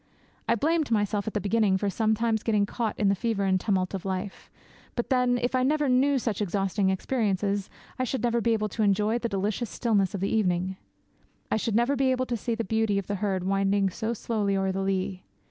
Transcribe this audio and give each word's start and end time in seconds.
I 0.49 0.55
blamed 0.55 0.89
myself 0.89 1.27
at 1.27 1.35
the 1.35 1.39
beginning 1.39 1.77
for 1.77 1.87
sometimes 1.87 2.41
getting 2.41 2.65
caught 2.65 2.97
in 2.97 3.07
the 3.09 3.13
fever 3.13 3.43
and 3.43 3.61
tumult 3.61 3.93
of 3.93 4.03
life; 4.03 4.49
but 4.95 5.11
then, 5.11 5.37
if 5.37 5.53
I 5.53 5.61
never 5.61 5.87
knew 5.87 6.17
such 6.17 6.41
exhausting 6.41 6.89
experiences, 6.89 7.69
I 7.99 8.03
should 8.03 8.23
never 8.23 8.41
be 8.41 8.53
able 8.53 8.69
to 8.69 8.81
enjoy 8.81 9.19
the 9.19 9.29
delicious 9.29 9.69
stillness 9.69 10.15
of 10.15 10.21
the 10.21 10.35
evening, 10.35 10.75
I 11.51 11.57
should 11.57 11.75
never 11.75 11.95
be 11.95 12.09
able 12.09 12.25
to 12.25 12.35
see 12.35 12.55
the 12.55 12.63
beauty 12.63 12.97
of 12.97 13.05
the 13.05 13.13
herd 13.21 13.43
winding 13.43 13.91
so 13.91 14.11
slowly 14.15 14.57
o'er 14.57 14.71
the 14.71 14.81
lea. 14.81 15.23